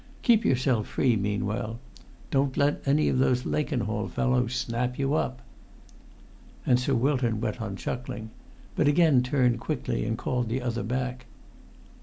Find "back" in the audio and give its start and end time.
10.81-11.27